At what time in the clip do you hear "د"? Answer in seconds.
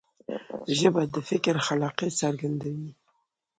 1.13-1.15